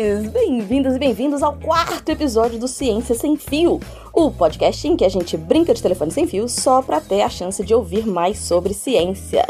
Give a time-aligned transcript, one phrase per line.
[0.00, 0.30] ouvintes!
[0.32, 3.80] Bem-vindos e bem-vindos ao quarto episódio do Ciência Sem Fio,
[4.12, 7.28] o podcast em que a gente brinca de telefone sem fio só para ter a
[7.28, 9.46] chance de ouvir mais sobre ciência.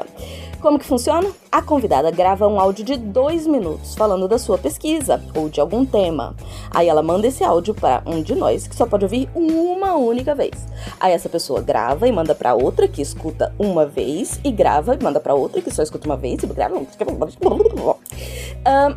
[0.61, 1.29] Como que funciona?
[1.51, 5.87] A convidada grava um áudio de dois minutos falando da sua pesquisa ou de algum
[5.87, 6.37] tema.
[6.71, 10.35] Aí ela manda esse áudio para um de nós que só pode ouvir uma única
[10.35, 10.67] vez.
[11.01, 15.03] Aí essa pessoa grava e manda para outra que escuta uma vez e grava e
[15.03, 16.81] manda para outra que só escuta uma vez e grava.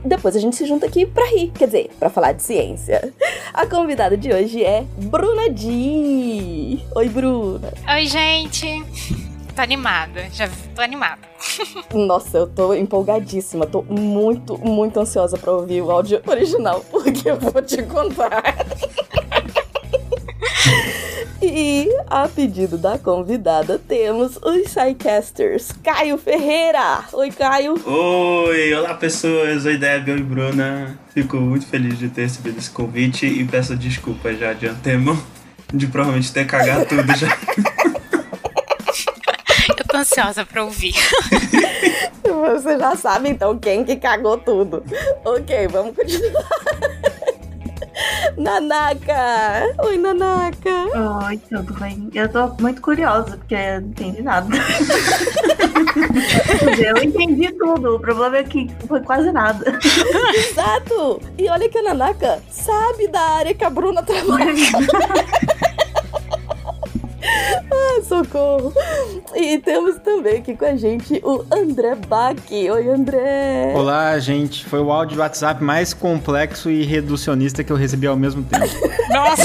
[0.04, 3.14] Depois a gente se junta aqui pra rir, quer dizer, pra falar de ciência.
[3.54, 6.86] A convidada de hoje é Bruna Di.
[6.94, 7.72] Oi, Bruna.
[7.90, 9.33] Oi, gente.
[9.56, 11.22] Tô animada, já tô animada.
[11.94, 17.38] Nossa, eu tô empolgadíssima, tô muito, muito ansiosa pra ouvir o áudio original, porque eu
[17.38, 18.44] vou te contar.
[21.46, 27.04] E a pedido da convidada temos os Psycasters, Caio Ferreira.
[27.12, 27.76] Oi, Caio.
[27.86, 29.66] Oi, olá pessoas.
[29.66, 30.14] Oi, Debbie.
[30.14, 30.98] Oi, Bruna.
[31.14, 35.22] Fico muito feliz de ter recebido esse convite e peço desculpas já de antemão
[35.74, 37.28] de provavelmente ter cagado tudo já.
[40.04, 40.94] Ansiosa pra ouvir.
[42.24, 44.84] Você já sabe então quem que cagou tudo.
[45.24, 46.44] Ok, vamos continuar.
[48.36, 49.74] Nanaka!
[49.86, 51.26] Oi, Nanaka!
[51.26, 52.10] Oi, tudo bem?
[52.14, 54.50] Eu tô muito curiosa, porque eu não entendi nada.
[56.86, 59.80] eu entendi tudo, o problema é que foi quase nada.
[60.36, 61.22] Exato!
[61.38, 64.52] E olha que a Nanaka sabe da área que a Bruna trabalha.
[67.72, 68.74] Ah, socorro!
[69.36, 72.38] E temos também aqui com a gente o André Bach.
[72.52, 73.74] Oi, André!
[73.76, 74.66] Olá, gente.
[74.66, 78.66] Foi o áudio do WhatsApp mais complexo e reducionista que eu recebi ao mesmo tempo.
[79.10, 79.44] Nossa!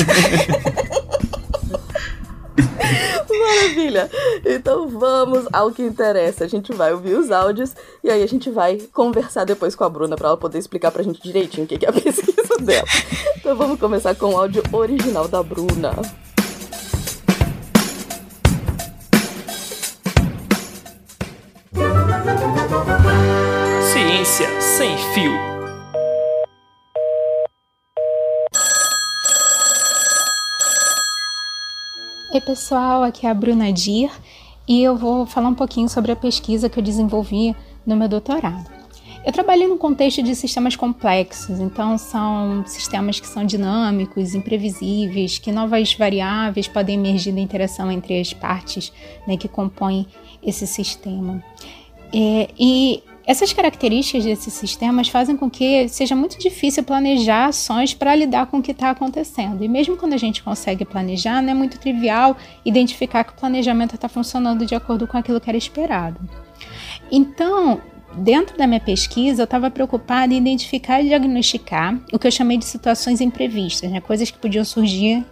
[3.30, 4.10] Maravilha!
[4.44, 6.44] Então vamos ao que interessa.
[6.44, 9.88] A gente vai ouvir os áudios e aí a gente vai conversar depois com a
[9.88, 12.86] Bruna para ela poder explicar pra gente direitinho o que é a pesquisa dela.
[13.36, 15.94] Então vamos começar com o áudio original da Bruna.
[24.38, 25.32] Ciência sem fio.
[32.32, 34.12] Oi, pessoal, aqui é a Bruna Dir
[34.68, 38.70] e eu vou falar um pouquinho sobre a pesquisa que eu desenvolvi no meu doutorado.
[39.26, 45.50] Eu trabalhei no contexto de sistemas complexos, então são sistemas que são dinâmicos, imprevisíveis, que
[45.50, 48.92] novas variáveis podem emergir da interação entre as partes
[49.26, 50.06] né, que compõem
[50.40, 51.42] esse sistema.
[52.14, 58.16] É, e essas características desses sistemas fazem com que seja muito difícil planejar ações para
[58.16, 59.62] lidar com o que está acontecendo.
[59.62, 63.96] E mesmo quando a gente consegue planejar, não é muito trivial identificar que o planejamento
[63.96, 66.18] está funcionando de acordo com aquilo que era esperado.
[67.12, 67.82] Então,
[68.16, 72.56] dentro da minha pesquisa, eu estava preocupada em identificar e diagnosticar o que eu chamei
[72.56, 74.00] de situações imprevistas, né?
[74.00, 75.22] coisas que podiam surgir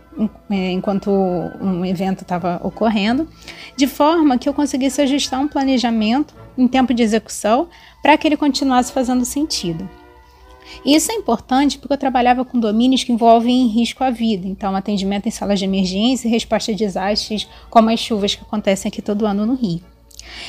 [0.50, 3.28] enquanto um evento estava ocorrendo,
[3.76, 7.68] de forma que eu conseguisse ajustar um planejamento em tempo de execução
[8.02, 9.88] para que ele continuasse fazendo sentido.
[10.84, 15.26] Isso é importante porque eu trabalhava com domínios que envolvem risco à vida, então atendimento
[15.26, 19.26] em salas de emergência e resposta a desastres, como as chuvas que acontecem aqui todo
[19.26, 19.95] ano no Rio.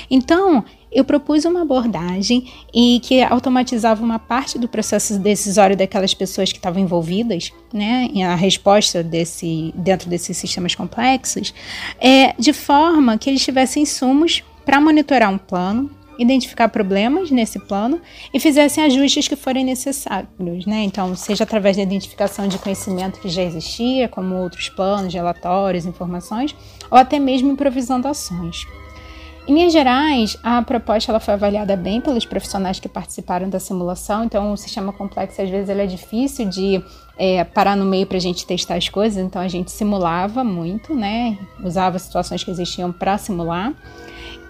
[0.10, 6.52] Então, eu propus uma abordagem e que automatizava uma parte do processo decisório daquelas pessoas
[6.52, 11.54] que estavam envolvidas, né, a resposta desse dentro desses sistemas complexos,
[12.00, 15.90] é de forma que eles tivessem insumos para monitorar um plano,
[16.20, 18.02] identificar problemas nesse plano
[18.34, 20.84] e fizessem ajustes que forem necessários, né?
[20.84, 26.56] Então, seja através da identificação de conhecimento que já existia, como outros planos, relatórios, informações,
[26.90, 28.66] ou até mesmo improvisando ações.
[29.48, 34.26] Em linhas gerais, a proposta ela foi avaliada bem pelos profissionais que participaram da simulação,
[34.26, 36.84] então o sistema complexo às vezes ele é difícil de
[37.18, 40.94] é, parar no meio para a gente testar as coisas, então a gente simulava muito,
[40.94, 41.38] né?
[41.64, 43.74] Usava situações que existiam para simular.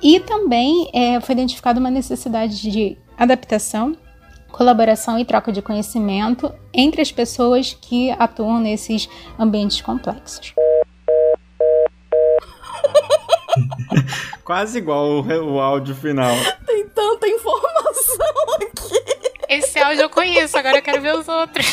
[0.02, 3.96] E também é, foi identificada uma necessidade de adaptação,
[4.52, 9.08] colaboração e troca de conhecimento entre as pessoas que atuam nesses
[9.38, 10.56] ambientes complexos.
[14.44, 16.34] Quase igual o, o áudio final.
[16.66, 18.26] Tem tanta informação
[18.56, 19.18] aqui.
[19.50, 21.66] Esse áudio eu conheço, agora eu quero ver os outros.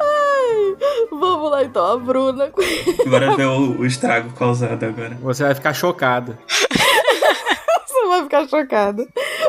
[0.00, 0.76] Ai,
[1.10, 2.52] vamos lá então, a Bruna.
[3.06, 5.16] Agora ver o, o estrago causado agora.
[5.22, 6.36] Você vai ficar chocado.
[7.86, 9.06] Você vai ficar chocado.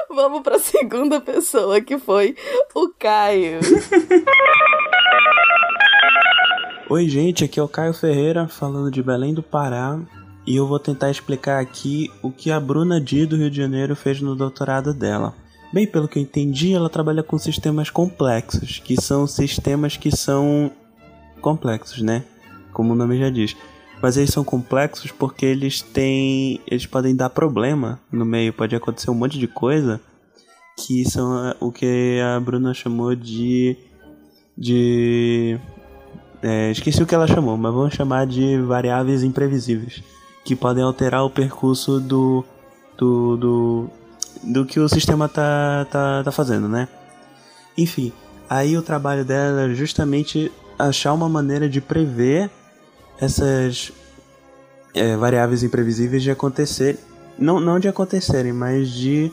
[0.10, 2.36] Vamos pra segunda pessoa, que foi
[2.76, 3.60] o Caio.
[6.90, 9.98] Oi, gente, aqui é o Caio Ferreira, falando de Belém do Pará.
[10.46, 13.96] E eu vou tentar explicar aqui o que a Bruna Di do Rio de Janeiro
[13.96, 15.36] fez no doutorado dela.
[15.72, 20.72] Bem, pelo que eu entendi, ela trabalha com sistemas complexos, que são sistemas que são
[21.40, 22.24] complexos, né?
[22.74, 23.56] Como o nome já diz.
[24.02, 26.60] Mas eles são complexos porque eles têm.
[26.68, 30.02] Eles podem dar problema no meio, pode acontecer um monte de coisa
[30.78, 33.78] que são o que a Bruna chamou de.
[34.58, 35.58] de.
[36.42, 40.04] É, esqueci o que ela chamou, mas vamos chamar de variáveis imprevisíveis.
[40.44, 42.44] Que podem alterar o percurso do.
[42.98, 43.38] do.
[43.38, 43.90] do,
[44.44, 46.88] do que o sistema tá, tá, tá fazendo, né?
[47.78, 48.12] Enfim,
[48.50, 52.50] aí o trabalho dela é justamente achar uma maneira de prever
[53.20, 53.92] essas
[54.94, 57.00] é, variáveis imprevisíveis de acontecer.
[57.38, 59.32] Não, não de acontecerem, mas de,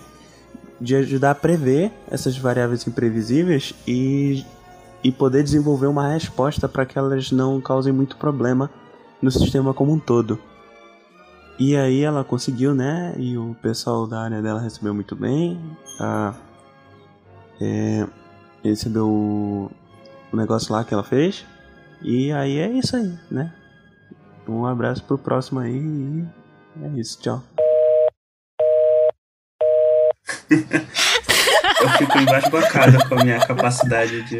[0.80, 4.44] de ajudar a prever essas variáveis imprevisíveis e,
[5.02, 8.70] e poder desenvolver uma resposta para que elas não causem muito problema
[9.20, 10.38] no sistema como um todo.
[11.58, 13.14] E aí ela conseguiu, né?
[13.18, 15.60] E o pessoal da área dela recebeu muito bem.
[15.98, 16.32] A,
[17.60, 18.06] é,
[18.62, 19.70] recebeu o,
[20.32, 21.44] o negócio lá que ela fez.
[22.00, 23.52] E aí é isso aí, né?
[24.46, 26.24] Um abraço pro próximo aí e
[26.82, 27.42] é isso, tchau.
[31.80, 34.38] Eu fico embasbacada com a minha capacidade de,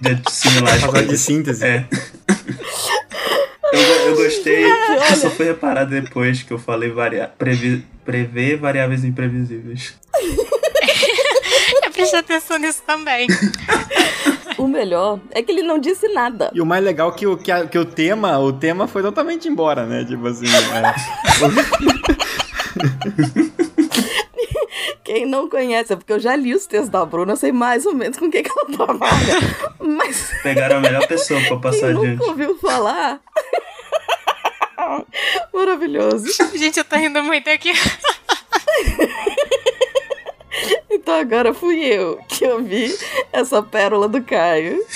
[0.00, 1.64] de assimilar as Capacidade de síntese.
[1.64, 1.88] É.
[4.10, 8.56] Eu, go- eu gostei, eu só fui reparar depois que eu falei varia previ prever
[8.58, 9.94] variáveis imprevisíveis.
[11.84, 13.26] Eu prestei atenção nisso também.
[14.58, 16.50] O melhor é que ele não disse nada.
[16.54, 19.02] E o mais legal é que o, que, a- que o tema, o tema foi
[19.02, 20.04] totalmente embora, né?
[20.04, 20.46] Tipo assim.
[25.04, 27.84] Quem não conhece, é porque eu já li os textos da Bruna, eu sei mais
[27.84, 29.34] ou menos com quem que ela trabalha.
[29.80, 32.28] Mas Pegaram a melhor pessoa pra passar quem nunca adiante.
[32.28, 33.20] ouviu falar.
[35.52, 36.26] Maravilhoso.
[36.54, 37.72] Gente, eu tô rindo muito aqui.
[40.92, 42.92] Então agora fui eu que ouvi
[43.32, 44.84] essa pérola do Caio.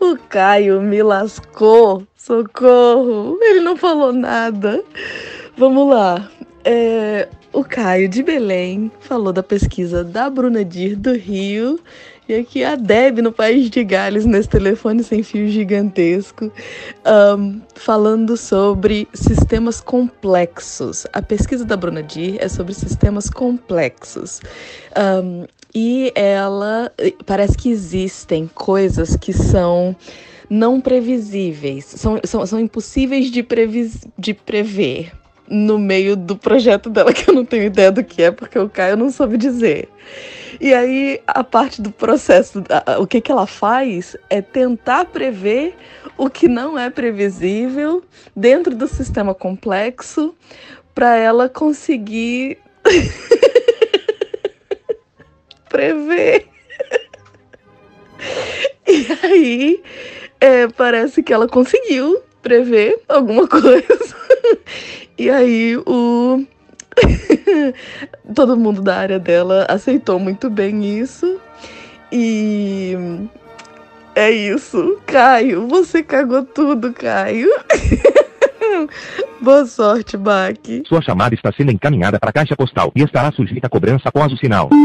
[0.00, 2.06] o Caio me lascou.
[2.16, 3.38] Socorro.
[3.40, 4.84] Ele não falou nada.
[5.56, 6.28] Vamos lá.
[6.64, 11.78] É, o Caio de Belém falou da pesquisa da Bruna Dir do Rio.
[12.28, 16.50] E aqui a Deb no País de Gales, nesse telefone sem fio gigantesco,
[17.04, 21.06] ahn, falando sobre sistemas complexos.
[21.12, 24.40] A pesquisa da Bruna Dir é sobre sistemas complexos.
[24.96, 26.90] Ahn, e ela
[27.24, 29.94] parece que existem coisas que são
[30.50, 35.12] não previsíveis, são, são, são impossíveis de, previs, de prever
[35.48, 38.68] no meio do projeto dela, que eu não tenho ideia do que é, porque o
[38.68, 39.88] Caio não soube dizer.
[40.60, 42.64] E aí, a parte do processo,
[42.98, 45.76] o que, que ela faz é tentar prever
[46.16, 48.02] o que não é previsível
[48.34, 50.34] dentro do sistema complexo
[50.94, 52.58] para ela conseguir
[55.68, 56.48] prever.
[58.88, 59.82] E aí,
[60.40, 64.16] é, parece que ela conseguiu prever alguma coisa.
[65.18, 66.44] E aí, o.
[68.34, 71.40] Todo mundo da área dela aceitou muito bem isso.
[72.12, 72.94] E.
[74.14, 74.98] É isso.
[75.06, 77.48] Caio, você cagou tudo, Caio.
[79.40, 80.82] Boa sorte, Baki.
[80.86, 84.32] Sua chamada está sendo encaminhada para a caixa postal e estará sujeita a cobrança após
[84.32, 84.70] o sinal.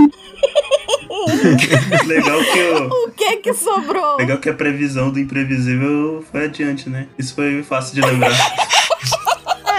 [2.06, 2.88] Legal que o.
[2.88, 4.18] O que que sobrou?
[4.18, 7.08] Legal que a previsão do imprevisível foi adiante, né?
[7.18, 8.32] Isso foi fácil de lembrar.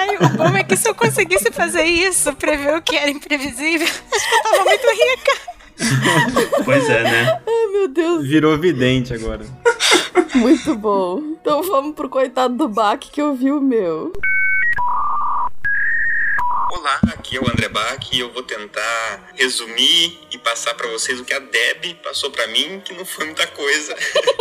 [0.03, 3.87] Ai, o bom é que se eu conseguisse fazer isso, prever o que era imprevisível,
[3.87, 5.33] acho que eu tava muito rica.
[6.65, 7.41] Pois é, né?
[7.47, 8.27] Ai, meu Deus.
[8.27, 9.45] Virou vidente agora.
[10.35, 11.21] Muito bom.
[11.41, 14.13] Então vamos pro coitado do Baki que ouviu o meu.
[16.75, 21.21] Olá, aqui é o André Bach e eu vou tentar resumir e passar para vocês
[21.21, 23.95] o que a Deb passou para mim, que não foi muita coisa.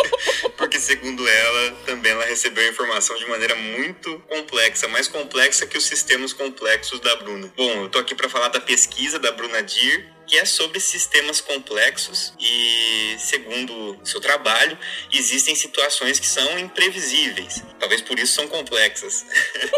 [0.55, 5.77] Porque segundo ela, também ela recebeu a informação de maneira muito complexa, mais complexa que
[5.77, 7.51] os sistemas complexos da Bruna.
[7.57, 11.41] Bom, eu tô aqui para falar da pesquisa da Bruna Dir, que é sobre sistemas
[11.41, 14.77] complexos e, segundo seu trabalho,
[15.11, 17.63] existem situações que são imprevisíveis.
[17.79, 19.25] Talvez por isso são complexas.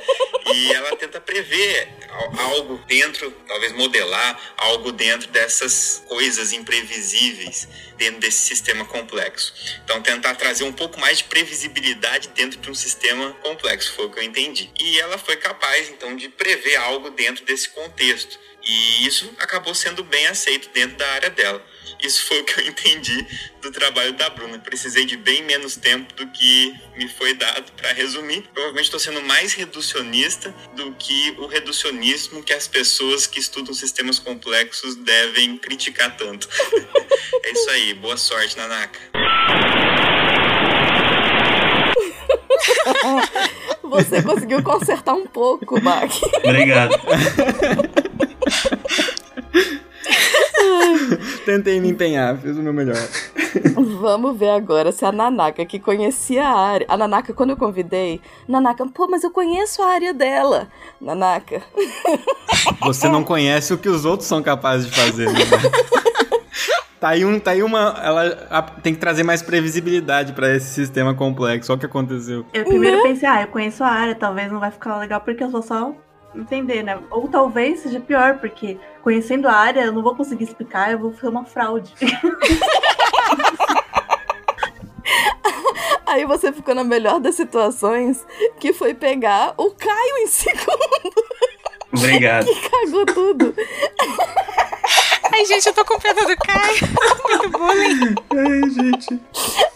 [0.54, 1.88] e ela tenta prever
[2.38, 9.54] algo dentro, talvez modelar algo dentro dessas coisas imprevisíveis dentro desse sistema complexo.
[9.84, 14.10] Então, tentar trazer um pouco mais de previsibilidade dentro de um sistema complexo, foi o
[14.10, 14.70] que eu entendi.
[14.80, 18.40] E ela foi capaz, então, de prever algo dentro desse contexto.
[18.66, 21.64] E isso acabou sendo bem aceito dentro da área dela.
[22.02, 23.26] Isso foi o que eu entendi
[23.62, 24.60] do trabalho da Bruna.
[24.60, 28.44] Precisei de bem menos tempo do que me foi dado para resumir.
[28.54, 34.20] Provavelmente estou sendo mais reducionista do que o reducionismo que as pessoas que estudam sistemas
[34.20, 36.48] complexos devem criticar tanto.
[37.44, 37.94] é isso aí.
[37.94, 39.00] Boa sorte, Nanaka.
[43.84, 46.12] Você conseguiu consertar um pouco, Bach.
[46.44, 46.94] Obrigado.
[51.46, 52.98] Tentei me empenhar, fiz o meu melhor.
[54.00, 56.86] Vamos ver agora se a Nanaka, que conhecia a área.
[56.90, 60.68] A Nanaka, quando eu convidei, Nanaka, pô, mas eu conheço a área dela.
[61.00, 61.62] Nanaka.
[62.82, 65.40] Você não conhece o que os outros são capazes de fazer, né?
[67.04, 68.00] Tá aí, um, tá aí uma.
[68.02, 71.70] Ela a, tem que trazer mais previsibilidade para esse sistema complexo.
[71.70, 72.46] Olha o que aconteceu.
[72.54, 75.50] Eu primeiro pensei, ah, eu conheço a área, talvez não vai ficar legal porque eu
[75.50, 75.94] vou só
[76.36, 77.00] entender, né?
[77.10, 81.14] Ou talvez seja pior, porque conhecendo a área eu não vou conseguir explicar, eu vou
[81.14, 81.94] ser uma fraude.
[86.06, 88.24] Aí você ficou na melhor das situações,
[88.60, 91.14] que foi pegar o Caio em segundo.
[91.92, 92.46] Obrigado.
[92.54, 93.56] que cagou tudo.
[95.36, 96.78] Ai, gente, eu tô com pena do Caio.
[97.28, 98.16] Muito bullying.
[98.30, 99.20] Ai, gente.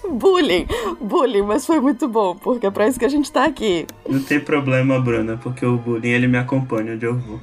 [0.07, 0.67] Bullying,
[1.01, 3.87] bullying, mas foi muito bom, porque é pra isso que a gente tá aqui.
[4.07, 7.39] Não tem problema, Bruna, porque o bullying ele me acompanha onde eu vou.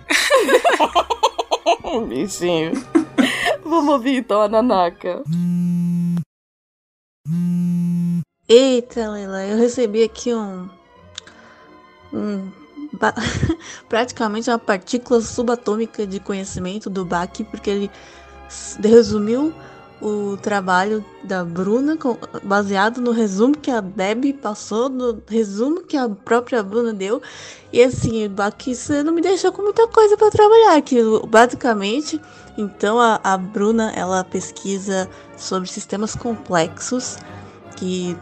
[2.07, 2.73] Bichinho.
[3.65, 5.25] Vamos ouvir então a Nanaka.
[8.49, 10.71] Eita, Leila, eu recebi aqui um.
[12.13, 12.64] um
[13.89, 17.91] praticamente uma partícula subatômica de conhecimento do Bach, porque ele
[18.83, 19.53] resumiu
[20.01, 21.97] o trabalho da Bruna
[22.43, 27.23] baseado no resumo que a Deb passou, no resumo que a própria Bruna deu.
[27.73, 30.99] E assim, Bach, você não me deixou com muita coisa para trabalhar aqui.
[31.29, 32.21] Basicamente,
[32.59, 37.17] então a, a Bruna ela pesquisa sobre sistemas complexos
[37.77, 38.17] que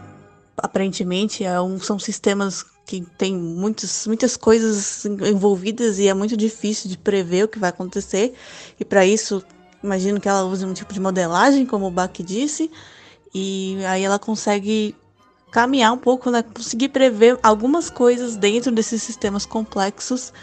[0.57, 6.89] aparentemente é um- são sistemas que tem muitos, muitas coisas envolvidas e é muito difícil
[6.89, 8.33] de prever o que vai acontecer.
[8.79, 9.43] E para isso,
[9.81, 12.69] imagino que ela use um tipo de modelagem, como o Bach disse,
[13.33, 14.95] e aí ela consegue
[15.51, 16.43] caminhar um pouco, né?
[16.43, 20.33] Conseguir prever algumas coisas dentro desses sistemas complexos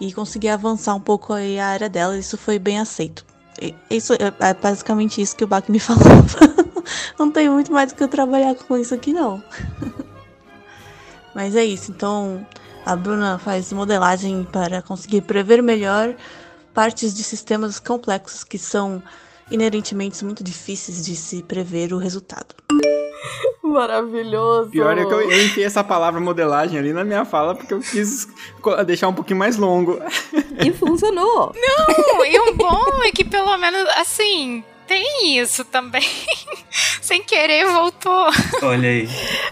[0.00, 2.16] e conseguir avançar um pouco aí a área dela.
[2.16, 3.24] Isso foi bem aceito.
[3.90, 6.02] Isso é é basicamente isso que o Bach me falou.
[7.18, 9.42] não tem muito mais do que eu trabalhar com isso aqui, não.
[11.34, 11.90] Mas é isso.
[11.90, 12.46] Então,
[12.84, 16.14] a Bruna faz modelagem para conseguir prever melhor
[16.74, 19.02] partes de sistemas complexos que são
[19.50, 22.54] inerentemente muito difíceis de se prever o resultado.
[23.62, 24.70] Maravilhoso.
[24.70, 27.80] Pior é que eu, eu enfiei essa palavra modelagem ali na minha fala porque eu
[27.80, 28.28] quis
[28.86, 29.98] deixar um pouquinho mais longo.
[30.62, 31.54] E funcionou.
[31.54, 36.02] Não, e o bom é que pelo menos, assim, tem isso também.
[37.00, 38.26] Sem querer, voltou.
[38.62, 39.08] Olha aí.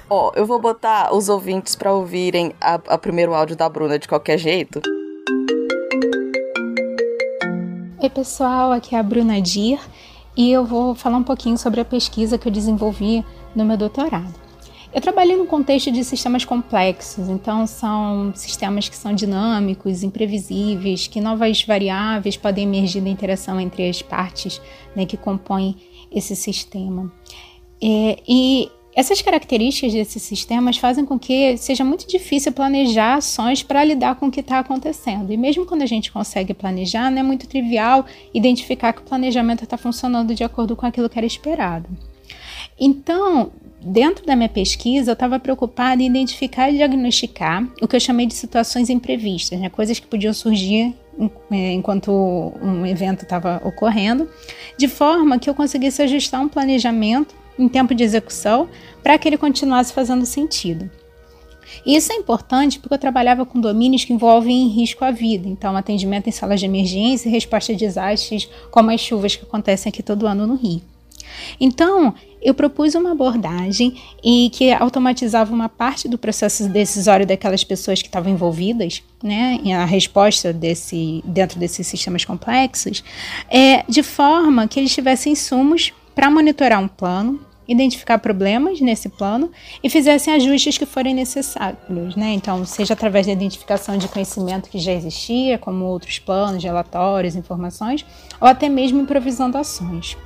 [0.09, 4.06] Ó, eu vou botar os ouvintes pra ouvirem a, a primeiro áudio da Bruna de
[4.06, 4.82] qualquer jeito.
[7.99, 9.80] Oi, pessoal, aqui é a Bruna Dir
[10.37, 14.50] e eu vou falar um pouquinho sobre a pesquisa que eu desenvolvi no meu doutorado.
[14.92, 21.20] Eu trabalhei no contexto de sistemas complexos, então são sistemas que são dinâmicos, imprevisíveis, que
[21.20, 24.61] novas variáveis podem emergir da interação entre as partes
[24.97, 25.76] né, que compõem
[26.11, 27.12] esse sistema.
[27.80, 33.85] É, e essas características desses sistemas fazem com que seja muito difícil planejar ações para
[33.85, 35.32] lidar com o que está acontecendo.
[35.32, 38.04] E mesmo quando a gente consegue planejar, não é muito trivial
[38.35, 41.88] identificar que o planejamento está funcionando de acordo com aquilo que era esperado.
[42.78, 48.00] Então, dentro da minha pesquisa, eu estava preocupada em identificar e diagnosticar o que eu
[48.00, 49.68] chamei de situações imprevistas, né?
[49.68, 50.94] coisas que podiam surgir
[51.50, 52.10] eh, enquanto
[52.62, 54.28] um evento estava ocorrendo,
[54.76, 58.68] de forma que eu conseguisse ajustar um planejamento em tempo de execução
[59.02, 60.90] para que ele continuasse fazendo sentido.
[61.87, 66.28] Isso é importante porque eu trabalhava com domínios que envolvem risco à vida, então atendimento
[66.28, 70.26] em salas de emergência e resposta a desastres, como as chuvas que acontecem aqui todo
[70.26, 70.82] ano no Rio.
[71.60, 73.94] Então, eu propus uma abordagem
[74.25, 79.84] e que automatizava uma parte do processo decisório daquelas pessoas que estavam envolvidas, né, a
[79.84, 83.04] resposta desse dentro desses sistemas complexos,
[83.50, 87.40] é, de forma que eles tivessem insumos para monitorar um plano
[87.72, 89.50] identificar problemas nesse plano
[89.82, 92.32] e fizessem ajustes que forem necessários, né?
[92.32, 98.04] Então, seja através da identificação de conhecimento que já existia, como outros planos, relatórios, informações,
[98.40, 100.16] ou até mesmo improvisando ações.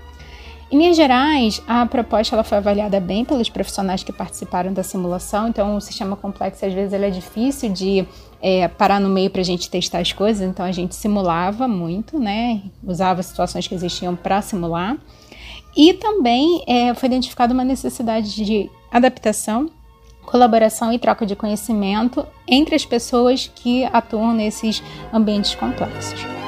[0.75, 5.47] Em linhas gerais, a proposta ela foi avaliada bem pelos profissionais que participaram da simulação,
[5.47, 8.05] então o sistema complexo às vezes ele é difícil de
[8.43, 12.19] é, parar no meio para a gente testar as coisas, então a gente simulava muito,
[12.19, 12.61] né?
[12.83, 14.99] Usava situações que existiam para simular.
[15.77, 19.71] E também é, foi identificada uma necessidade de adaptação,
[20.27, 26.44] colaboração e troca de conhecimento entre as pessoas que atuam nesses ambientes complexos.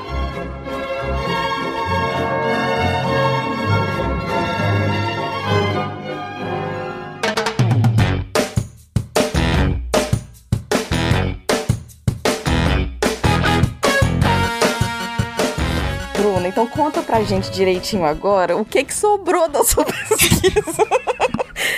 [16.56, 19.84] Então conta pra gente direitinho agora o que que sobrou da sua
[20.16, 20.88] pesquisa.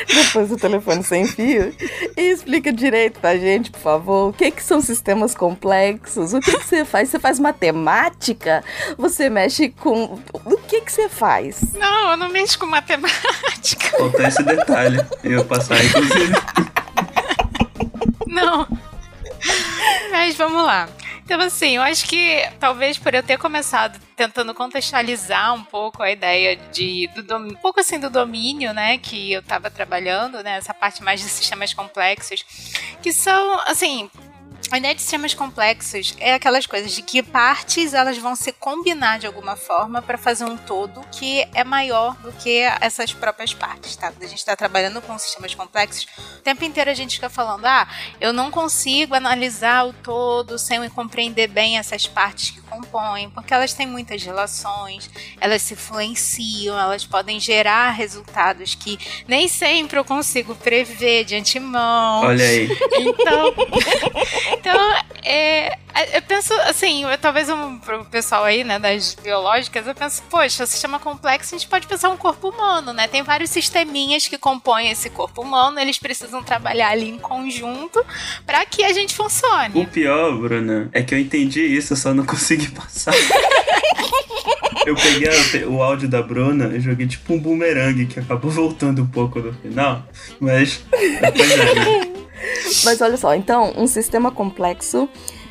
[0.07, 1.75] Depois do telefone sem fio.
[2.17, 6.33] E explica direito pra gente, por favor, o que que são sistemas complexos?
[6.33, 7.09] O que que você faz?
[7.09, 8.63] Você faz matemática?
[8.97, 10.21] Você mexe com...
[10.45, 11.61] O que que você faz?
[11.75, 13.99] Não, eu não mexo com matemática.
[13.99, 15.05] Faltou esse detalhe.
[15.25, 16.35] Eu ia passar, inclusive.
[18.29, 18.69] Não.
[20.13, 20.89] Mas vamos lá.
[21.29, 26.11] Então, assim, eu acho que talvez por eu ter começado tentando contextualizar um pouco a
[26.11, 30.73] ideia de do um pouco assim do domínio, né, que eu estava trabalhando, né, essa
[30.73, 32.43] parte mais de sistemas complexos,
[33.03, 34.11] que são, assim,
[34.71, 39.19] a ideia de sistemas complexos é aquelas coisas de que partes elas vão se combinar
[39.19, 43.97] de alguma forma para fazer um todo que é maior do que essas próprias partes,
[43.97, 44.13] tá?
[44.13, 46.07] Quando a gente está trabalhando com sistemas complexos,
[46.39, 47.89] o tempo inteiro a gente fica falando, ah,
[48.21, 53.73] eu não consigo analisar o todo sem compreender bem essas partes que compõem, porque elas
[53.73, 55.11] têm muitas relações,
[55.41, 62.23] elas se influenciam, elas podem gerar resultados que nem sempre eu consigo prever de antemão.
[62.25, 62.69] Olha aí.
[62.99, 63.55] Então,
[64.59, 65.79] então é,
[66.15, 70.65] eu penso assim, eu, talvez um, pro pessoal aí, né, das biológicas, eu penso, poxa,
[70.65, 73.09] o sistema complexo a gente pode pensar um corpo humano, né?
[73.09, 78.05] Tem vários sisteminhas que compõem esse corpo humano, eles precisam trabalhar ali em conjunto
[78.47, 79.81] para que a gente funcione.
[79.81, 83.15] O pior, Bruna, é que eu entendi isso, eu só não consegui passar.
[84.87, 89.07] Eu peguei o áudio da Bruna e joguei tipo um boomerang que acabou voltando um
[89.07, 90.07] pouco no final,
[90.41, 90.83] mas
[91.21, 92.18] depois é, né?
[92.85, 95.09] Mas olha só, então, um sistema complexo.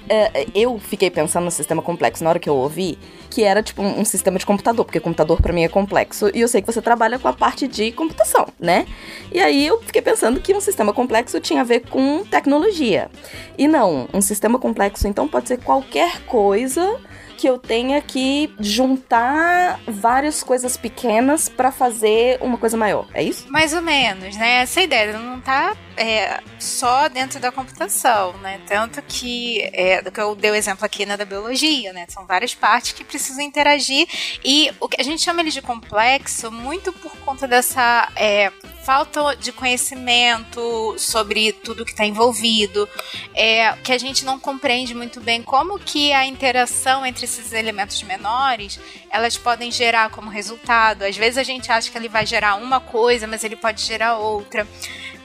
[0.10, 2.98] é, eu fiquei pensando no sistema complexo na hora que eu ouvi,
[3.30, 6.42] que era tipo um, um sistema de computador, porque computador pra mim é complexo, e
[6.42, 8.88] eu sei que você trabalha com a parte de computação, né?
[9.32, 13.10] E aí eu fiquei pensando que um sistema complexo tinha a ver com tecnologia.
[13.58, 16.98] E não, um sistema complexo então pode ser qualquer coisa
[17.38, 23.08] que eu tenha que juntar várias coisas pequenas pra fazer uma coisa maior.
[23.14, 23.50] É isso?
[23.52, 24.62] Mais ou menos, né?
[24.62, 28.60] Essa ideia não tá é, só dentro da computação, né?
[28.68, 32.06] Tanto que, é, do que eu dei o exemplo aqui na da biologia, né?
[32.10, 34.08] São várias partes que precisam interagir
[34.44, 38.52] e o que a gente chama ele de complexo muito por conta dessa é,
[38.88, 42.88] falta de conhecimento sobre tudo que está envolvido,
[43.36, 48.02] é, que a gente não compreende muito bem como que a interação entre esses elementos
[48.04, 51.04] menores elas podem gerar como resultado.
[51.04, 54.20] Às vezes a gente acha que ele vai gerar uma coisa, mas ele pode gerar
[54.20, 54.66] outra.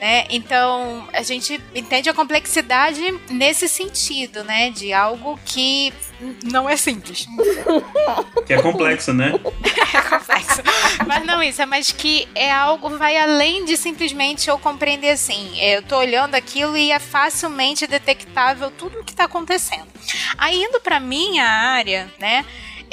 [0.02, 0.26] Né?
[0.30, 4.68] Então a gente entende a complexidade nesse sentido, né?
[4.70, 5.92] De algo que
[6.42, 7.24] não é simples.
[8.44, 9.30] Que é complexo, né?
[9.94, 10.60] é complexo.
[11.06, 15.56] Mas não isso, é mas que é algo vai além de simplesmente eu compreender assim.
[15.60, 19.86] Eu tô olhando aquilo e é facilmente detectável tudo o que está acontecendo.
[20.36, 22.44] Aí indo para minha área, né?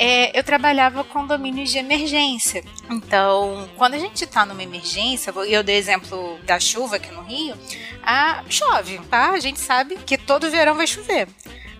[0.01, 2.63] É, eu trabalhava com domínios de emergência.
[2.89, 7.21] Então, quando a gente está numa emergência, e eu dei exemplo da chuva aqui no
[7.21, 7.53] Rio,
[8.01, 9.31] a, chove, tá?
[9.31, 11.27] A gente sabe que todo verão vai chover.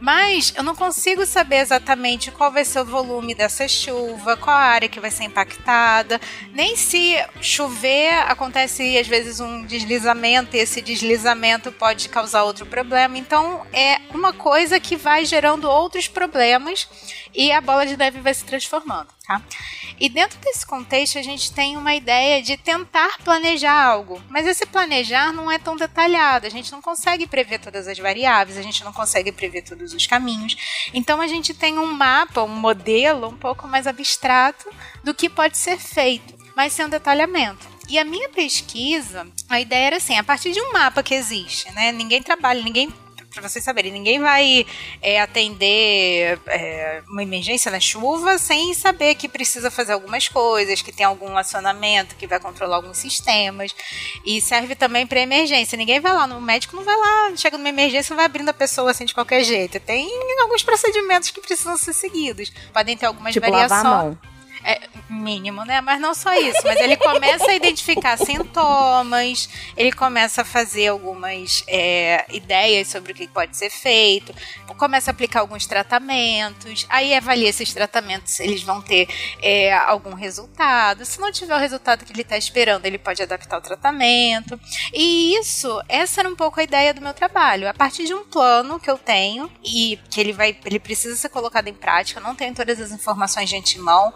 [0.02, 4.62] Mas eu não consigo saber exatamente qual vai ser o volume dessa chuva, qual a
[4.62, 6.22] área que vai ser impactada,
[6.54, 13.18] nem se chover acontece às vezes um deslizamento e esse deslizamento pode causar outro problema.
[13.18, 16.88] Então é uma coisa que vai gerando outros problemas
[17.34, 19.42] e a bola de neve vai se transformando, tá?
[20.00, 24.66] E dentro desse contexto a gente tem uma ideia de tentar planejar algo, mas esse
[24.66, 28.84] planejar não é tão detalhado, a gente não consegue prever todas as variáveis, a gente
[28.84, 30.56] não consegue prever todos os caminhos.
[30.94, 34.70] Então a gente tem um mapa, um modelo um pouco mais abstrato
[35.04, 37.68] do que pode ser feito, mas sem um detalhamento.
[37.90, 41.72] E a minha pesquisa, a ideia era assim, a partir de um mapa que existe,
[41.72, 41.92] né?
[41.92, 42.94] Ninguém trabalha, ninguém
[43.32, 44.66] para vocês saberem, ninguém vai
[45.02, 50.92] é, atender é, uma emergência na chuva sem saber que precisa fazer algumas coisas, que
[50.92, 53.76] tem algum acionamento, que vai controlar alguns sistemas.
[54.26, 55.78] E serve também para emergência.
[55.78, 58.92] Ninguém vai lá no médico, não vai lá, chega numa emergência, vai abrindo a pessoa
[58.92, 59.80] assim de qualquer jeito.
[59.80, 60.10] Tem
[60.42, 62.52] alguns procedimentos que precisam ser seguidos.
[62.74, 63.84] Podem ter algumas Tipo, variações.
[63.84, 64.18] lavar a mão.
[64.64, 65.82] É, mínimo, né?
[65.82, 66.62] Mas não só isso.
[66.64, 73.16] Mas ele começa a identificar sintomas, ele começa a fazer algumas é, ideias sobre o
[73.16, 74.34] que pode ser feito,
[74.80, 79.08] começa a aplicar alguns tratamentos, aí avalia esses tratamentos se eles vão ter
[79.42, 81.06] é, algum resultado.
[81.06, 84.60] Se não tiver o resultado que ele está esperando, ele pode adaptar o tratamento.
[84.94, 87.68] E isso, essa era um pouco a ideia do meu trabalho.
[87.68, 91.30] A partir de um plano que eu tenho e que ele vai, ele precisa ser
[91.30, 94.14] colocado em prática, eu não tenho todas as informações de antemão.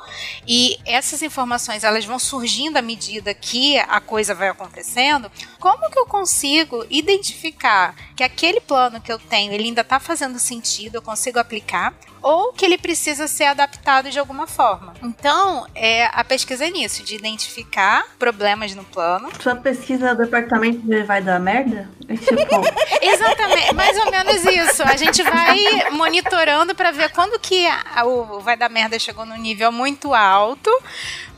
[0.47, 5.31] E essas informações elas vão surgindo à medida que a coisa vai acontecendo.
[5.59, 10.39] Como que eu consigo identificar que aquele plano que eu tenho ele ainda está fazendo
[10.39, 11.93] sentido, eu consigo aplicar?
[12.23, 14.93] Ou que ele precisa ser adaptado de alguma forma.
[15.03, 19.29] Então, é, a pesquisa é nisso, de identificar problemas no plano.
[19.41, 21.89] Sua pesquisa do departamento de vai dar merda?
[22.07, 22.13] É
[23.13, 24.83] Exatamente, mais ou menos isso.
[24.83, 29.37] A gente vai monitorando para ver quando que a- o vai dar merda chegou num
[29.37, 30.69] nível muito alto.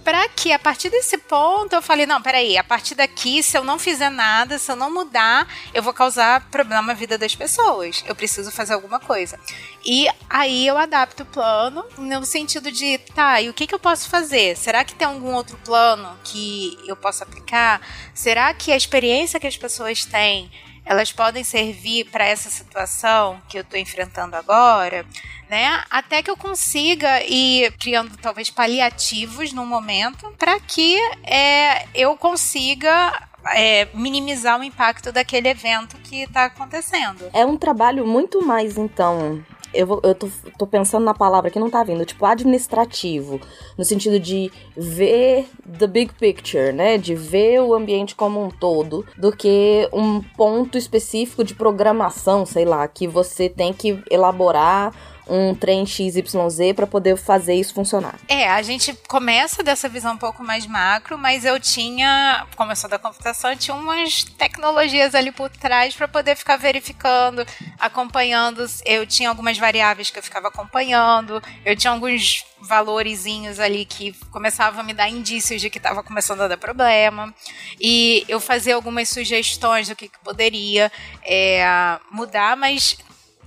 [0.06, 3.64] Pra que a partir desse ponto eu falei, não, peraí, a partir daqui, se eu
[3.64, 8.04] não fizer nada, se eu não mudar, eu vou causar problema na vida das pessoas.
[8.08, 9.40] Eu preciso fazer alguma coisa.
[9.84, 13.80] E aí eu adapto o plano no sentido de, tá, e o que, que eu
[13.80, 14.56] posso fazer?
[14.56, 17.82] Será que tem algum outro plano que eu possa aplicar?
[18.14, 20.52] Será que a experiência que as pessoas têm
[20.86, 25.04] elas podem servir para essa situação que eu estou enfrentando agora,
[25.50, 25.84] né?
[25.90, 33.12] Até que eu consiga ir criando talvez paliativos no momento para que é, eu consiga
[33.54, 37.30] é, minimizar o impacto daquele evento que está acontecendo.
[37.34, 39.44] É um trabalho muito mais, então.
[39.74, 43.42] Eu, vou- eu tô, tô pensando na palavra que não tá vindo, tipo, administrativo,
[43.78, 46.98] no sentido de ver the big picture, né?
[46.98, 52.64] De ver o ambiente como um todo, do que um ponto específico de programação, sei
[52.64, 54.94] lá, que você tem que elaborar
[55.28, 58.16] um trem XYZ para poder fazer isso funcionar.
[58.28, 63.00] É, a gente começa dessa visão um pouco mais macro, mas eu tinha, sou da
[63.00, 67.46] computação, eu tinha umas tecnologias ali por trás para poder ficar verificando,
[67.80, 68.66] acompanhando.
[68.86, 74.80] Eu tinha algumas variáveis que eu ficava acompanhando, eu tinha alguns valorezinhos ali que começavam
[74.80, 77.34] a me dar indícios de que estava começando a dar problema.
[77.80, 80.92] E eu fazia algumas sugestões do que, que poderia
[81.24, 81.66] é,
[82.12, 82.98] mudar, mas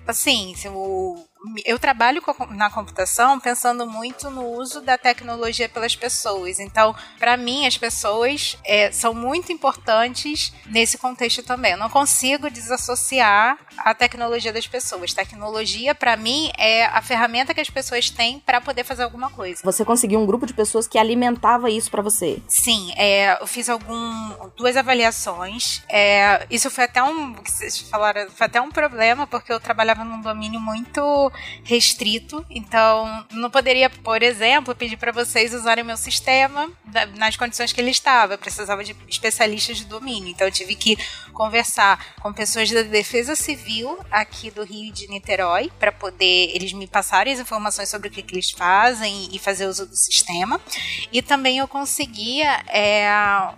[0.07, 1.23] assim, o
[1.65, 6.59] eu trabalho na computação pensando muito no uso da tecnologia pelas pessoas.
[6.59, 11.73] Então, para mim, as pessoas é, são muito importantes nesse contexto também.
[11.73, 15.15] Eu não consigo desassociar a tecnologia das pessoas.
[15.15, 19.61] Tecnologia, para mim, é a ferramenta que as pessoas têm para poder fazer alguma coisa.
[19.65, 22.43] Você conseguiu um grupo de pessoas que alimentava isso para você.
[22.49, 25.83] Sim, é, eu fiz algum, duas avaliações.
[25.89, 30.05] É, isso foi até um, que vocês falaram, foi até um problema porque eu trabalhava
[30.05, 31.28] num domínio muito
[31.65, 32.45] restrito.
[32.51, 36.71] Então, não poderia, por exemplo, pedir para vocês usarem meu sistema
[37.17, 38.35] nas condições que ele estava.
[38.35, 40.31] Eu precisava de especialistas de domínio.
[40.31, 40.97] Então, eu tive que
[41.33, 46.87] conversar com pessoas da Defesa Civil aqui do Rio de Niterói para poder eles me
[46.87, 50.61] passarem as informações sobre o que, que eles fazem e fazer uso do sistema.
[51.13, 53.09] E também eu conseguia é,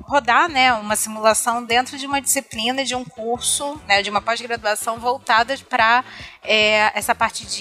[0.02, 4.98] rodar né, uma simulação dentro de uma disciplina, de um curso, né, de uma pós-graduação
[4.98, 6.04] voltada para
[6.42, 7.60] é, essa parte de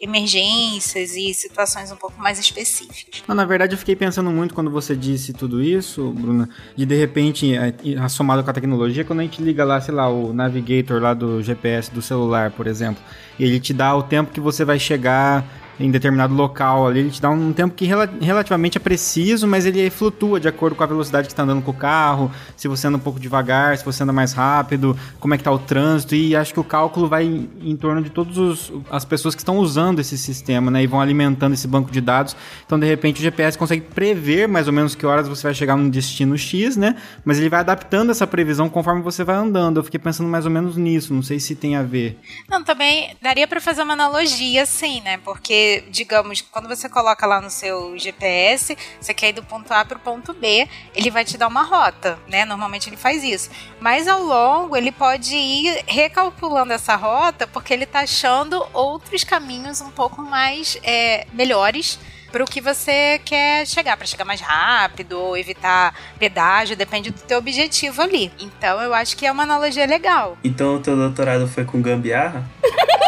[0.00, 3.22] emergências e situações um pouco mais específicas.
[3.26, 6.96] Não, na verdade, eu fiquei pensando muito quando você disse tudo isso, Bruna, de de
[6.96, 11.00] repente, é, assomado com a tecnologia, quando a gente liga lá, sei lá, o navigator
[11.00, 13.02] lá do GPS do celular, por exemplo,
[13.38, 15.44] e ele te dá o tempo que você vai chegar
[15.80, 19.66] em determinado local ali, ele te dá um tempo que rela- relativamente é preciso, mas
[19.66, 22.86] ele flutua de acordo com a velocidade que está andando com o carro, se você
[22.86, 26.14] anda um pouco devagar, se você anda mais rápido, como é que tá o trânsito,
[26.14, 29.58] e acho que o cálculo vai em, em torno de todas as pessoas que estão
[29.58, 33.22] usando esse sistema, né, e vão alimentando esse banco de dados, então de repente o
[33.22, 36.96] GPS consegue prever mais ou menos que horas você vai chegar num destino X, né,
[37.24, 40.50] mas ele vai adaptando essa previsão conforme você vai andando, eu fiquei pensando mais ou
[40.50, 42.18] menos nisso, não sei se tem a ver.
[42.48, 45.18] Não, também daria para fazer uma analogia, assim, né?
[45.24, 49.84] Porque, digamos, quando você coloca lá no seu GPS, você quer ir do ponto A
[49.84, 52.44] para o ponto B, ele vai te dar uma rota, né?
[52.44, 53.50] Normalmente ele faz isso.
[53.80, 59.80] Mas ao longo, ele pode ir recalculando essa rota, porque ele tá achando outros caminhos
[59.80, 61.98] um pouco mais é, melhores
[62.30, 67.20] para o que você quer chegar, para chegar mais rápido ou evitar pedágio, depende do
[67.20, 68.30] teu objetivo ali.
[68.38, 70.38] Então eu acho que é uma analogia legal.
[70.42, 72.48] Então o teu doutorado foi com gambiarra?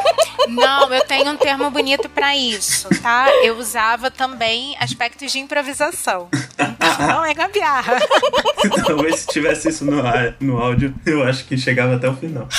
[0.49, 3.29] Não, eu tenho um termo bonito para isso, tá?
[3.43, 6.29] Eu usava também aspectos de improvisação.
[6.55, 7.99] Então não é gambiarra.
[8.87, 12.49] Talvez se tivesse isso no, ar, no áudio, eu acho que chegava até o final.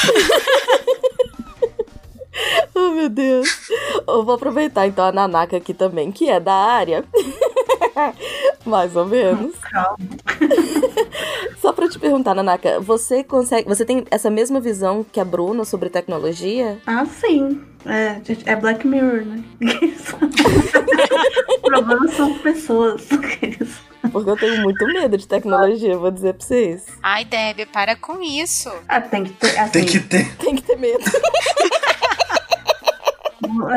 [2.76, 3.70] Oh, meu Deus.
[4.08, 7.06] Eu vou aproveitar então a Nanaka aqui também, que é da área.
[8.66, 9.56] Mais ou menos.
[9.58, 9.98] Calma.
[11.62, 13.68] Só pra te perguntar, Nanaka, você consegue.
[13.68, 16.78] Você tem essa mesma visão que a Bruna sobre tecnologia?
[16.86, 17.62] Ah, sim.
[17.86, 19.44] É, é Black Mirror, né?
[21.58, 23.08] O problema são pessoas.
[24.12, 26.86] Porque eu tenho muito medo de tecnologia, vou dizer pra vocês.
[27.02, 28.72] Ai, Debbie, para com isso.
[28.88, 29.58] Ah, tem que ter.
[29.58, 30.36] Assim, Tem que ter.
[30.38, 31.04] Tem que ter medo.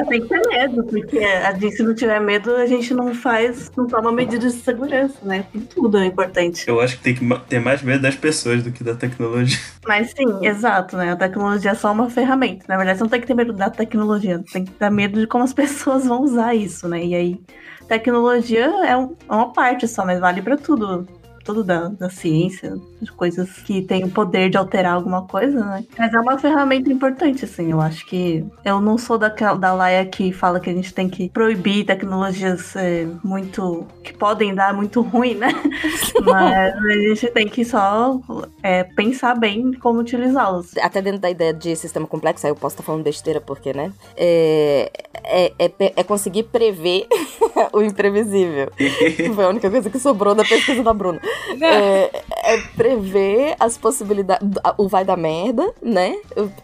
[0.09, 3.71] Tem que ter medo, porque a gente, se não tiver medo, a gente não faz,
[3.77, 5.45] não toma medidas de segurança, né?
[5.75, 6.65] Tudo é importante.
[6.69, 9.59] Eu acho que tem que ter mais medo das pessoas do que da tecnologia.
[9.87, 11.13] Mas sim, exato, né?
[11.13, 12.65] A tecnologia é só uma ferramenta.
[12.69, 15.27] Na verdade, você não tem que ter medo da tecnologia, tem que ter medo de
[15.27, 17.05] como as pessoas vão usar isso, né?
[17.05, 17.41] E aí,
[17.89, 21.07] tecnologia é, um- é uma parte só, mas vale pra tudo.
[21.47, 25.85] Tudo da, da ciência, de coisas que têm o poder de alterar alguma coisa, né?
[25.97, 27.71] Mas é uma ferramenta importante, assim.
[27.71, 31.09] Eu acho que eu não sou daquela, da laia que fala que a gente tem
[31.09, 33.87] que proibir tecnologias é, muito.
[34.03, 35.49] que podem dar muito ruim, né?
[36.25, 38.21] Mas a gente tem que só
[38.61, 40.77] é, pensar bem como utilizá-los.
[40.79, 43.93] Até dentro da ideia de sistema complexo, aí eu posso estar falando besteira, porque, né?
[44.17, 44.91] É,
[45.23, 47.07] é, é, é conseguir prever
[47.73, 48.71] o imprevisível.
[49.35, 51.21] Foi a única coisa que sobrou da pesquisa da Bruna.
[51.61, 52.23] É,
[52.55, 56.17] é prever as possibilidades, o vai dar merda, né?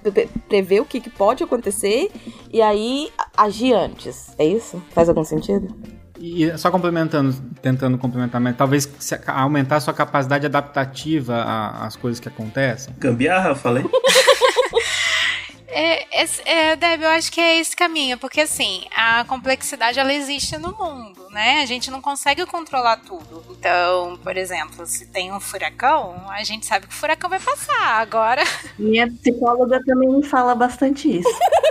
[0.02, 2.10] Pre- Prever o que, que pode acontecer
[2.52, 4.34] e aí agir antes.
[4.38, 4.82] É isso?
[4.90, 5.74] Faz algum sentido?
[6.24, 8.88] E só complementando, tentando complementar, mas talvez
[9.26, 11.42] aumentar a sua capacidade adaptativa
[11.80, 12.94] às coisas que acontecem.
[12.98, 13.84] Gambiarra, eu falei?
[15.74, 20.12] É, esse- é, Deb, eu acho que é esse caminho, porque assim, a complexidade ela
[20.12, 21.60] existe no mundo, né?
[21.62, 23.42] A gente não consegue controlar tudo.
[23.58, 28.00] Então, por exemplo, se tem um furacão, a gente sabe que o furacão vai passar.
[28.00, 28.42] Agora,
[28.78, 31.28] Minha psicóloga também me fala bastante isso.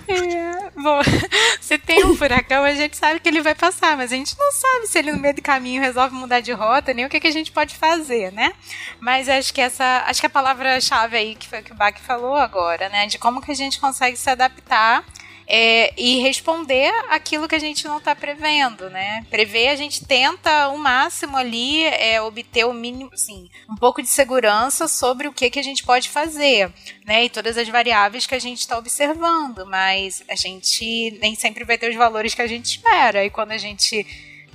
[0.09, 0.50] É,
[0.83, 1.01] bom,
[1.61, 4.53] se tem um furacão, a gente sabe que ele vai passar, mas a gente não
[4.53, 7.27] sabe se ele no meio do caminho resolve mudar de rota, nem o que, que
[7.27, 8.53] a gente pode fazer, né?
[8.99, 12.37] Mas acho que essa, acho que a palavra-chave aí que foi que o Bach falou
[12.37, 15.05] agora, né, de como que a gente consegue se adaptar
[15.53, 19.27] é, e responder aquilo que a gente não está prevendo, né?
[19.29, 24.09] Prever, a gente tenta o máximo ali é, obter o mínimo, assim, um pouco de
[24.09, 26.73] segurança sobre o que, que a gente pode fazer,
[27.05, 27.25] né?
[27.25, 31.77] E todas as variáveis que a gente está observando, mas a gente nem sempre vai
[31.77, 33.25] ter os valores que a gente espera.
[33.25, 34.07] E quando a gente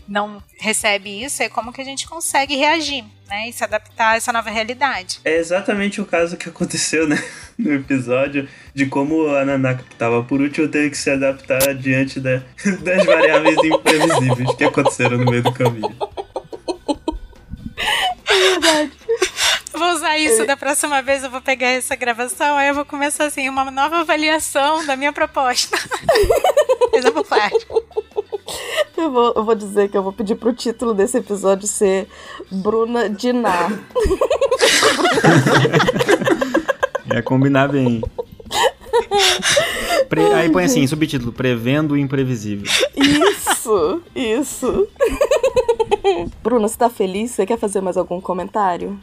[0.08, 3.50] não recebe isso, é como que a gente consegue reagir, né?
[3.50, 5.20] E se adaptar a essa nova realidade.
[5.26, 7.22] É exatamente o caso que aconteceu, né?
[7.58, 12.20] No episódio, de como a Nanaka, que tava por último, teve que se adaptar diante
[12.20, 12.41] da-
[12.84, 15.96] das variáveis imprevisíveis que aconteceram no meio do caminho.
[19.74, 23.26] Vou usar isso da próxima vez, eu vou pegar essa gravação, aí eu vou começar
[23.26, 25.78] assim, uma nova avaliação da minha proposta.
[26.94, 27.84] Exemplo prático.
[28.98, 32.08] Eu vou, eu vou dizer que eu vou pedir pro título desse episódio ser
[32.50, 33.70] Bruna Diná.
[37.10, 38.02] É combinar bem.
[40.08, 42.72] Pre- aí põe assim, subtítulo, prevendo o imprevisível.
[42.96, 44.88] Isso, isso.
[46.42, 47.32] Bruna, você tá feliz?
[47.32, 48.98] Você quer fazer mais algum comentário?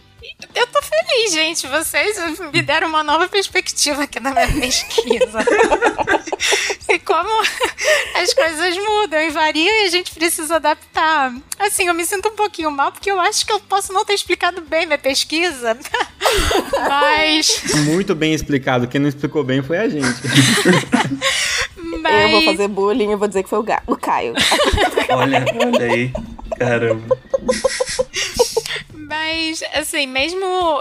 [0.55, 1.67] Eu tô feliz, gente.
[1.67, 2.17] Vocês
[2.53, 5.39] me deram uma nova perspectiva aqui na minha pesquisa.
[7.13, 7.29] como
[8.23, 11.35] as coisas mudam e variam e a gente precisa adaptar.
[11.59, 14.15] Assim, eu me sinto um pouquinho mal porque eu acho que eu posso não ter
[14.15, 15.77] explicado bem minha pesquisa.
[16.89, 17.63] Mas.
[17.85, 18.89] Muito bem explicado.
[18.89, 20.07] Quem não explicou bem foi a gente.
[22.01, 22.23] mas...
[22.25, 24.33] Eu vou fazer bullying e vou dizer que foi o, Ga- o Caio.
[25.11, 26.13] Olha, olha aí.
[26.59, 27.19] Caramba.
[28.95, 30.81] Mas, assim, mesmo.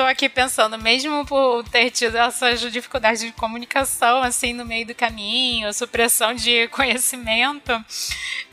[0.00, 4.94] Tô aqui pensando, mesmo por ter tido essas dificuldades de comunicação, assim, no meio do
[4.94, 7.70] caminho, supressão de conhecimento,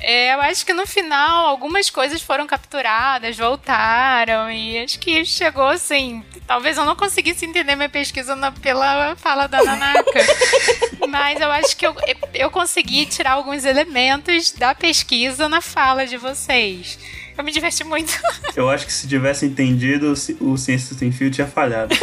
[0.02, 5.70] é, eu acho que no final algumas coisas foram capturadas, voltaram, e acho que chegou
[5.70, 6.22] assim.
[6.46, 10.20] Talvez eu não conseguisse entender minha pesquisa na- pela fala da Nanaka.
[11.08, 11.96] Mas eu acho que eu,
[12.34, 17.00] eu consegui tirar alguns elementos da pesquisa na fala de vocês.
[17.38, 18.14] Eu me diverti muito.
[18.56, 21.94] Eu acho que se tivesse entendido, o Ci- o Ciência Sem Fio tinha falhado.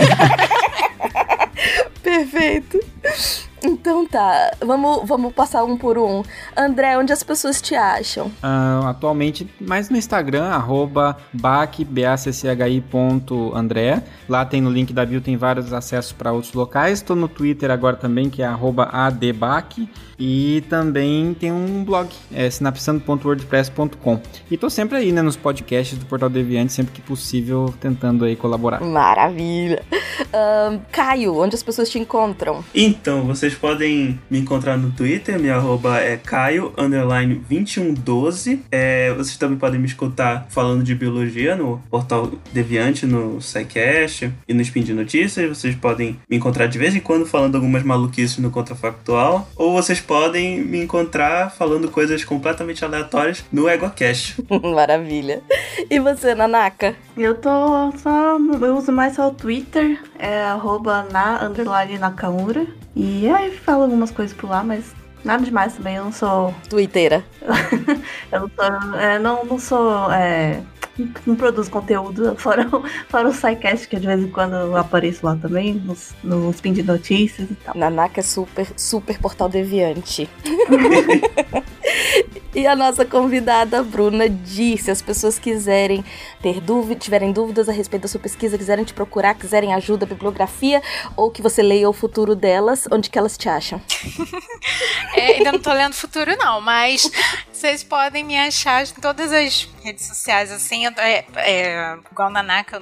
[2.02, 2.78] Perfeito.
[3.62, 6.22] Então tá, vamos, vamos passar um por um.
[6.54, 8.26] André, onde as pessoas te acham?
[8.26, 14.02] Uh, atualmente, mais no Instagram, arroba bacchi.andré.
[14.28, 16.98] Lá tem no link da bio, tem vários acessos para outros locais.
[16.98, 19.88] Estou no Twitter agora também, que é arroba adbac.
[20.18, 24.20] E também tem um blog, é sinapsando.wordpress.com.
[24.50, 28.36] E tô sempre aí, né, nos podcasts do Portal Deviante, sempre que possível, tentando aí
[28.36, 28.80] colaborar.
[28.80, 29.82] Maravilha!
[30.20, 32.64] Uh, Caio, onde as pessoas te encontram?
[32.74, 38.62] Então, vocês podem me encontrar no Twitter, minha arroba é caio, underline 2112.
[38.70, 44.54] É, vocês também podem me escutar falando de biologia no Portal Deviante, no SciCast e
[44.54, 45.48] no Spin de Notícias.
[45.48, 49.48] Vocês podem me encontrar de vez em quando falando algumas maluquices no Contrafactual.
[49.56, 54.36] Ou vocês podem me encontrar falando coisas completamente aleatórias no EgoCast.
[54.74, 55.42] Maravilha.
[55.90, 56.94] E você, Nanaka?
[57.16, 58.38] Eu tô só.
[58.38, 62.66] Eu uso mais só o Twitter, é arroba na underline Nakamura.
[62.94, 65.96] E aí falo algumas coisas por lá, mas nada demais também.
[65.96, 66.54] Eu não sou.
[66.68, 67.24] Twitteira.
[68.30, 69.00] eu não sou.
[69.00, 70.12] É, não, não sou.
[70.12, 70.60] É,
[71.26, 72.68] não produzo conteúdo, fora,
[73.08, 76.72] fora o SciCast, que de vez em quando eu apareço lá também, nos, no spin
[76.72, 77.76] de notícias e tal.
[77.76, 80.28] Nanaka é super, super portal deviante.
[82.54, 86.04] E a nossa convidada, Bruna, disse: se as pessoas quiserem
[86.40, 90.80] ter dúvida, tiverem dúvidas a respeito da sua pesquisa, quiserem te procurar, quiserem ajuda, bibliografia,
[91.16, 93.80] ou que você leia o futuro delas, onde que elas te acham?
[95.16, 97.10] é, ainda não tô lendo futuro, não, mas
[97.50, 102.80] vocês podem me achar em todas as redes sociais, assim, é, é, igual Nanaka,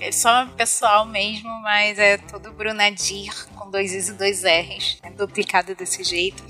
[0.00, 5.10] é só pessoal mesmo, mas é tudo Brunadir, com dois Is e dois R's, é
[5.10, 6.42] duplicado desse jeito.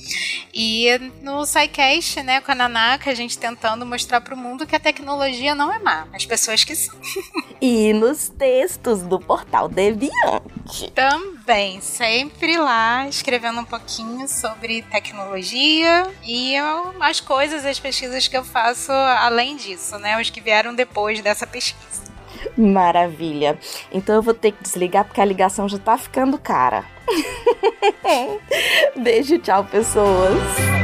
[0.53, 4.75] E no SciCast, né, com a Nanaka, a gente tentando mostrar para o mundo que
[4.75, 6.95] a tecnologia não é má, as pessoas que são.
[7.63, 10.91] e nos textos do portal Deviante.
[10.95, 16.55] Também, sempre lá escrevendo um pouquinho sobre tecnologia e
[17.01, 21.47] as coisas, as pesquisas que eu faço além disso, né, os que vieram depois dessa
[21.47, 22.09] pesquisa.
[22.57, 23.59] Maravilha.
[23.93, 26.85] Então eu vou ter que desligar porque a ligação já tá ficando cara.
[28.97, 30.78] Beijo, tchau, pessoas.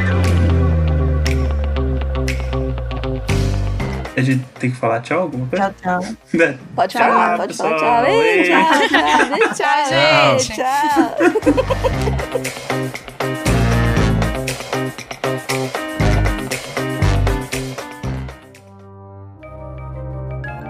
[4.25, 5.75] Gente tem que falar tchau alguma coisa?
[5.83, 6.15] Tchau, tchau.
[6.75, 7.79] Pode tchau, falar, pode pessoal.
[7.79, 8.13] falar tchau.
[8.13, 10.55] Ei, tchau, tchau, tchau, gente.
[10.55, 11.15] Tchau.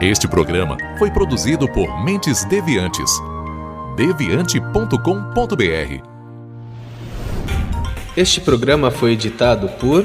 [0.00, 3.10] Este programa foi produzido por Mentes Deviantes.
[3.96, 6.02] deviante.com.br
[8.16, 10.04] Este programa foi editado por